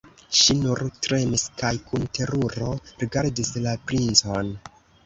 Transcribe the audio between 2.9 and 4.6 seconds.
rigardis la princon.